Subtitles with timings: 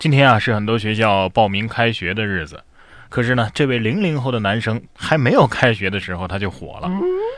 [0.00, 2.64] 今天啊是很多学校报名开学的日子，
[3.10, 6.90] 可是呢，这位零零后的男生还没有开学的时候他就火了，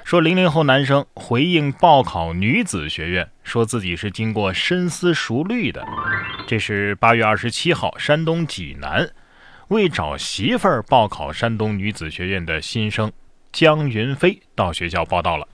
[0.05, 5.85] 说零零后男生回应报考女子学院，说自己是经过深思熟虑的。
[6.47, 9.11] 这是八月二十七号，山东济南
[9.67, 13.11] 为找媳妇儿报考山东女子学院的新生
[13.51, 15.49] 江云飞到学校报到了。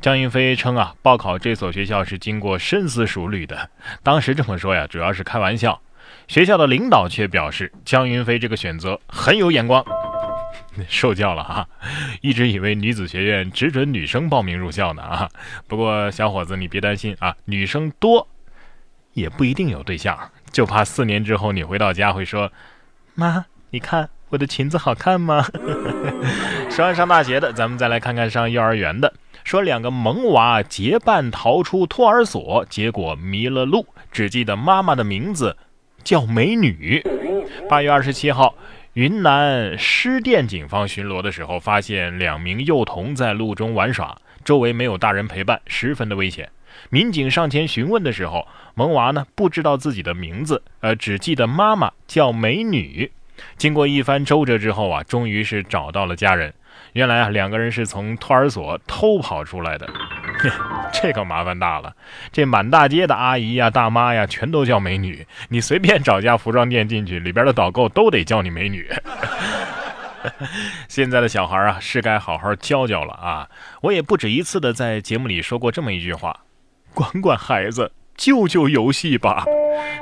[0.00, 3.70] 江云飞称啊，报考这所学校是经过深思熟虑的。
[4.02, 5.80] 当时这么说呀，主要是开玩笑。
[6.28, 9.82] 学校的领导却表示，江云飞这个选择很有眼光，
[10.86, 11.66] 受教了哈。
[12.20, 15.28] 一直以为女子学院只准女生报名入校呢啊。
[15.66, 18.28] 不过小伙子你别担心啊，女生多
[19.14, 22.52] 也不一定有对象，就怕四年之后你回到家会说
[23.16, 25.46] ：“妈，你看我的裙子好看吗？”
[26.68, 29.14] 说完上大学的，咱们再来看看上幼儿园的。
[29.44, 35.56] 说两个萌娃结伴逃出托儿所，结果迷了路，只记得妈妈的名字。
[36.08, 37.04] 叫美女。
[37.68, 38.54] 八月二十七号，
[38.94, 46.48] 云南施甸警方巡逻的时候，发现两名幼童在路中玩耍，周围没有大人陪伴，十分的危险。
[46.88, 53.12] 民警上前询问的时候，萌娃呢不知道自己的名字，呃，只记得妈妈叫美女。
[53.58, 56.54] 经过一番周折之后啊，终于是找到了家人。
[56.94, 59.86] 原来啊，两个人是从托儿所偷跑出来的。
[60.92, 61.94] 这可麻烦大了，
[62.32, 65.26] 这满大街的阿姨呀、大妈呀，全都叫美女。
[65.48, 68.90] 你随便找家服装店进去，里边的导购都得叫你美女。
[70.88, 73.48] 现在的小孩啊，是该好好教教了啊！
[73.82, 76.40] 我也不止一次的在节目里说过这么一句话：
[76.92, 79.44] 管管孩子，救救游戏吧。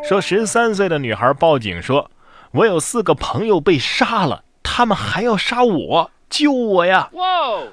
[0.09, 2.11] 说十三岁的女孩报警说
[2.53, 7.09] ：“我有四个朋友被杀了，他们还要杀我。”救我呀！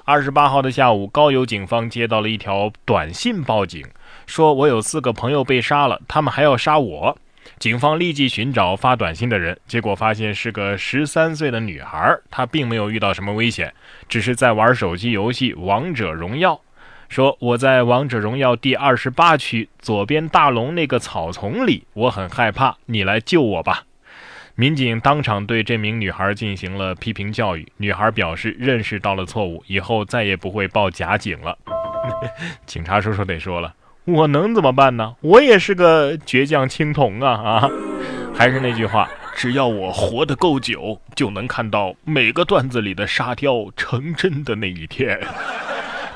[0.04, 3.84] 二十八号的下午，高邮警方接到了一条短信报警，
[4.26, 7.18] 说我有四个朋友被杀了，他们还要杀我。
[7.58, 13.72] 警方立即寻找发短信的人，结果发现是个十三岁的女孩，她并没有遇到什么危险，
[14.08, 16.54] 只是在玩手机游戏《王者荣耀》。
[17.08, 23.84] 说我在《王者荣耀》第二十八区左边大龙那个草丛里，我很害怕，你来救我吧。
[24.56, 31.58] 民警当场对这名女孩进行了批评教育，女孩表示认识到了错误，以后再也不会报假警了。
[32.64, 35.16] 警察叔叔得说了，我能怎么办呢？
[35.22, 37.32] 我也是个倔强青铜啊
[37.66, 37.70] 啊！
[38.32, 45.20] 还是那句话，只要我活得够久，就能看到每个段子里的沙雕成真的那一天。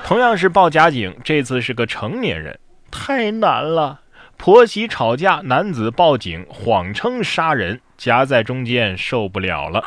[0.04, 2.56] 同样是报假警，这次是个成年人，
[2.88, 4.02] 太难了。
[4.36, 7.80] 婆媳吵架，男子报警谎称杀人。
[7.98, 9.84] 夹在中间受不了了。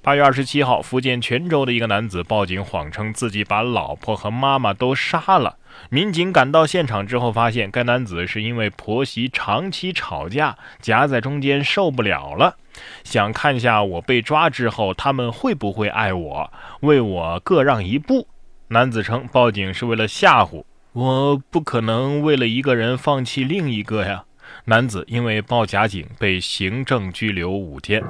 [0.00, 5.58] 八月二十七号，福建泉州的一个男子报警，谎称自己把老婆和妈妈都杀了。
[5.90, 12.56] 民警赶到现场之后，发现该男子是因为婆媳长期吵架，夹在中间受不了了，
[13.04, 18.26] 想看下我被抓之后他们会不会爱我，为我各让一步。
[18.68, 20.64] 男子称报警是为了吓唬
[20.94, 24.24] 我，不可能为了一个人放弃另一个呀。
[24.64, 28.02] 男子因为报假警被行政拘留五天。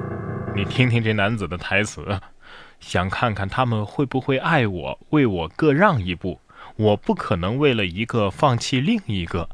[0.55, 2.19] 你听听这男子的台词，
[2.79, 6.39] 想看看他们会不会爱我，为我各让一步。
[6.75, 9.49] 我不可能为了一个放弃另一个。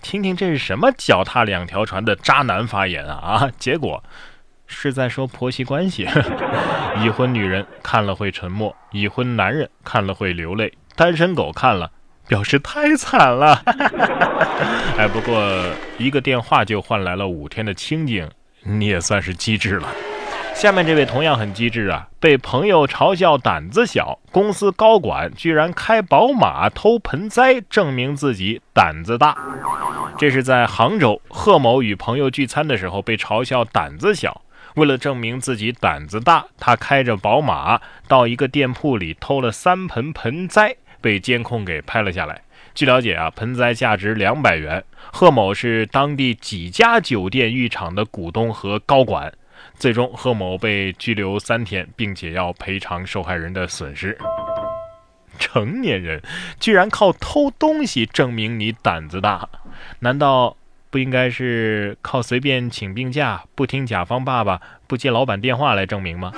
[0.00, 3.50] 听听这是什么脚踏两条船的渣男发言啊啊！
[3.58, 4.02] 结果
[4.66, 6.06] 是在说婆媳关系。
[7.02, 11.90] 已婚女人看了会沉默，已婚男人看了会流泪，单身狗看了。
[12.26, 13.62] 表示太惨了，
[14.96, 15.42] 哎，不过
[15.98, 18.28] 一个电话就换来了五天的清静，
[18.62, 19.88] 你也算是机智了。
[20.54, 29.36] 下面这位同样很机智啊，被朋友嘲笑胆子小，公司高管居然开宝马偷盆栽，证明自己胆子大。
[30.16, 34.42] 这是在杭州，贺某与朋友聚餐的时候被嘲笑胆子小，
[34.76, 40.76] 为了证明自己胆子大，他开着宝马到一个店铺里偷了三盆盆栽。
[41.04, 42.40] 被监控给拍了下来。
[42.74, 44.82] 据了解啊，盆栽价值两百元。
[45.12, 49.30] 贺某是当地几家酒店浴场的股东和高管。
[49.78, 54.16] 最终，贺某被拘留三天，并且要赔偿受害人的损失。
[55.38, 56.22] 成年人
[56.58, 59.46] 居然靠偷东西证明你胆子大，
[59.98, 60.56] 难道
[60.88, 66.32] 不应该是靠随便请病假、不听甲方爸爸、不接老板电话来证明吗？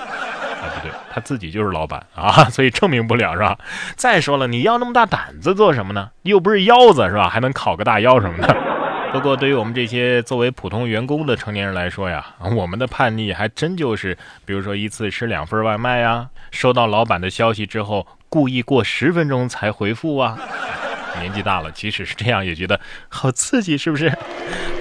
[0.68, 3.58] 不对，他自己就是老板啊， 所以证明不了是吧？
[3.96, 6.10] 再说了，你要那么大胆子做什么呢？
[6.22, 7.28] 又不是腰子是吧？
[7.28, 8.56] 还能烤个大腰什么的。
[9.12, 20.36] 不过对于我们这些作为普通员工的成年人来说呀，我们的叛逆还真就是，比如说一次吃两份外卖呀，收到老板的消息之后，故意过十分钟才回复啊。
[21.18, 22.78] 年纪大了，即使是这样也觉得
[23.08, 24.12] 好刺激，是不是？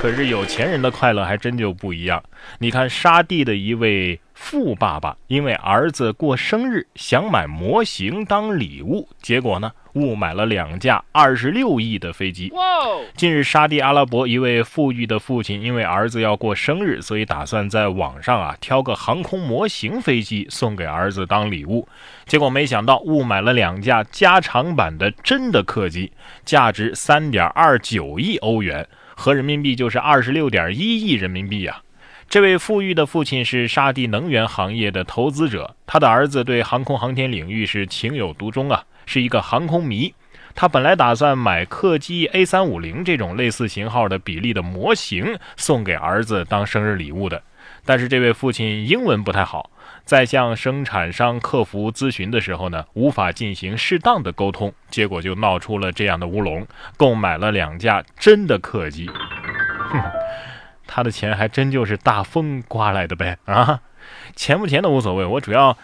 [0.02, 2.22] 可是有钱人的快乐还真就不一样。
[2.60, 9.72] 你看沙地的一位富爸爸，因为儿子过生日想买模型当礼物，结果呢？
[9.94, 12.52] 误买了两架二十六亿的飞机。
[13.16, 21.88] 近日，沙地阿拉伯一位富裕的父亲因为儿子要过生日，所以打算在网上啊挑个航空模型飞机送给儿子当礼物。
[22.26, 26.12] 结果没想到误买了两架加长版的真的客机，
[26.44, 28.86] 价值三点二九亿欧元，
[29.16, 31.82] 合人民币就是二十六点一亿人民币呀。
[32.28, 38.84] 这位富裕的父亲是沙地能源行业的投资者，他的儿子对航空航天领域是情有独钟啊。
[39.08, 40.16] 是一个航空迷，
[40.56, 47.44] 他本来打算买客机 A 三五零这种类似型号的比例的模型送给儿子当生日礼物的，
[47.86, 49.70] 但是这位父亲英文不太好，
[50.06, 56.66] 在向生产商客服咨询的时候呢，无法进行适当的沟通，结果就闹出了这样的乌龙，
[56.98, 59.08] 购买了两架真的客机。
[59.08, 60.02] 哼，
[60.88, 63.82] 他的钱还真就是大风刮来的呗啊，
[64.36, 65.78] 钱不钱的无所谓，我主要。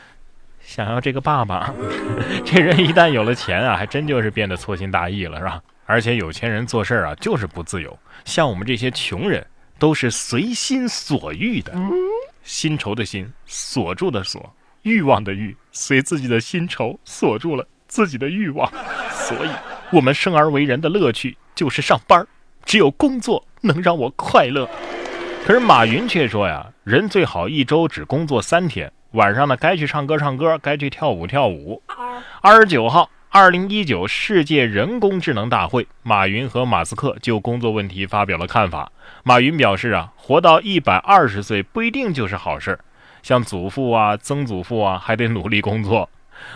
[0.63, 1.74] 想要这个爸爸，
[2.45, 5.59] 这人一旦有了钱啊，还真就是变得粗心大意了，是吧？
[5.88, 7.98] 而且有钱人做事啊，就是不自由。
[8.25, 9.45] 像我们这些穷人，
[9.80, 11.74] 都是随心所欲的。
[12.44, 14.53] 薪酬的薪，锁住的锁，
[14.83, 18.71] 欲望的欲，随自己的薪酬锁住了自己的欲望。
[19.12, 19.50] 所以，
[19.92, 22.25] 我们生而为人的乐趣就是上班
[22.63, 24.69] 只有工作能让我快乐。
[25.43, 28.91] 可是马云却说呀，人最好一周只工作三天。
[29.11, 31.81] 晚上呢，该去唱歌唱歌，该去跳舞跳舞。
[32.41, 38.89] 二十九号，二零一九世界人工智能大会，马云和马斯克就工作问题发表了看法。
[39.23, 42.79] 马云表示啊，活到一百二十岁不一定就是好事儿，
[43.21, 46.07] 像祖父啊、曾祖父啊，还得努力工作。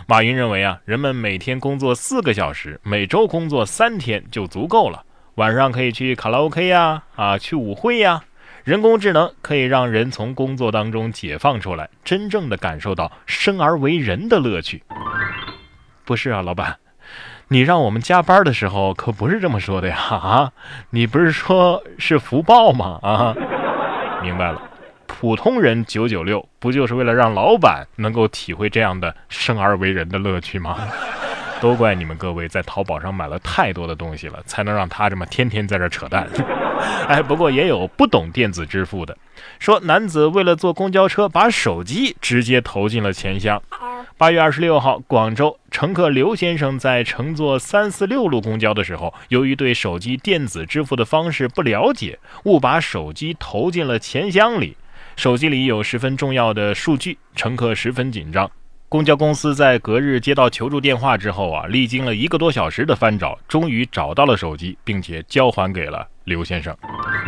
[0.08, 5.04] 马云认为啊，人们每天工作四个小时，每周工作三天就足够了。
[5.36, 8.24] 晚上可以去卡拉 OK 呀，啊，去舞会呀。
[8.66, 14.82] 人工智能可以让人从工作当中解放出来，真正的感受到生而为人的乐趣。
[16.04, 16.78] 不是啊，老板，
[17.50, 19.96] 你让我们加班的时候可不是这么说的呀！
[19.96, 20.52] 啊，
[20.90, 22.98] 你不是说是福报吗？
[23.04, 23.36] 啊，
[24.24, 24.60] 明白了，
[25.06, 30.80] 普通人九九六不就是为了让老板能够体会这样的生而为人的乐趣吗？
[31.62, 36.28] 都怪你们各位在淘宝上买了太多的东西了，才能让他这么天天在这扯淡。
[37.08, 39.18] 哎，不过也有不懂电子支付的，
[39.60, 43.62] 说男子为了坐公交车，把手机直接投进了钱箱。
[44.18, 54.78] 八月二十六号，广州乘客刘先生在乘坐三四六路公交的时候，由于对手机电子支付的方式不了解，误把手机投进了钱箱里。
[55.16, 58.50] 手机里有十分重要的数据，乘客十分紧张。
[58.88, 66.76] 公交公司在隔日接到求助电话之后啊，历经了一个多小时的翻找，终于找到了手机，并且交还给了刘先生。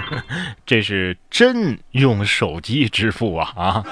[0.66, 3.84] 这是真用手机支付啊啊！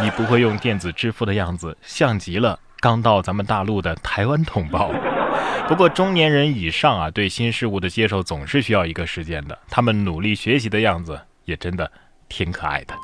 [0.00, 4.90] 你不会用电子支付的样子，像极了刚到咱们大陆的台湾同胞。
[5.66, 11.90] 不过中年人以上啊，对新事物的接受总是需要一个时间的，他们努力学习的样子也真的
[12.28, 12.94] 挺可爱的。